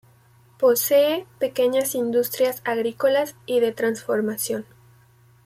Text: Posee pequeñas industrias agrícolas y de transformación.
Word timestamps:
Posee 0.57 1.27
pequeñas 1.37 1.93
industrias 1.93 2.63
agrícolas 2.65 3.35
y 3.45 3.59
de 3.59 3.71
transformación. 3.71 4.65